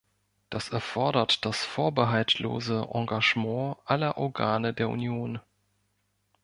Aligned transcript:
Das 0.49 0.69
erfordert 0.69 1.45
das 1.45 1.63
vorbehaltlose 1.63 2.89
Engagement 2.91 3.77
aller 3.85 4.17
Organe 4.17 4.73
der 4.73 4.89
Union. 4.89 5.39